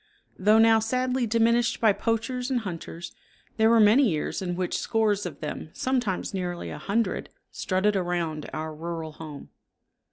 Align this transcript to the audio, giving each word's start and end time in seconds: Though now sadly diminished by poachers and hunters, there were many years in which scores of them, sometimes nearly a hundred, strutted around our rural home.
Though 0.39 0.57
now 0.57 0.79
sadly 0.79 1.27
diminished 1.27 1.79
by 1.79 1.93
poachers 1.93 2.49
and 2.49 2.61
hunters, 2.61 3.11
there 3.57 3.69
were 3.69 3.79
many 3.79 4.09
years 4.09 4.41
in 4.41 4.55
which 4.55 4.79
scores 4.79 5.27
of 5.27 5.41
them, 5.41 5.69
sometimes 5.73 6.33
nearly 6.33 6.71
a 6.71 6.79
hundred, 6.79 7.29
strutted 7.51 7.95
around 7.95 8.49
our 8.51 8.73
rural 8.75 9.11
home. 9.11 9.51